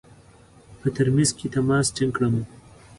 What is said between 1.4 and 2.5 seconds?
تماس ټینګ کړم.